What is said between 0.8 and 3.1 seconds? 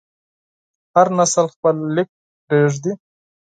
هر نسل خپل لیک پرېږدي.